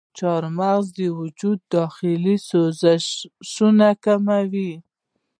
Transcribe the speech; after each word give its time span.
چارمغز 0.17 0.85
د 0.97 0.99
وجود 1.19 1.59
داخلي 1.75 2.35
سوزشونه 2.49 3.89
کموي. 4.03 4.73